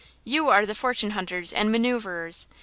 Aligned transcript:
You 0.23 0.49
are 0.49 0.65
the 0.65 0.73
fortune 0.73 1.11
hunters 1.11 1.53
and 1.53 1.69
maneuverers! 1.71 2.47